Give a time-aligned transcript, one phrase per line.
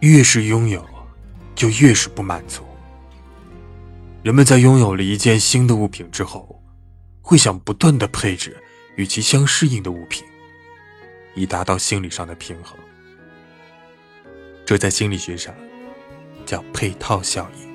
[0.00, 0.84] 越是拥有
[1.54, 2.62] 就越是不满足。
[4.22, 6.62] 人们在拥有了一件新的物品之后
[7.22, 8.56] 会想不断的配置
[8.96, 10.24] 与其相适应的物品
[11.34, 12.76] 以达到心理上的平衡。
[14.64, 15.54] 这在心理学上
[16.44, 17.67] 叫配套效应。